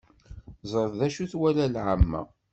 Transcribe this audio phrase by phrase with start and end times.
[0.71, 2.21] Ẓret acu twala lεamma.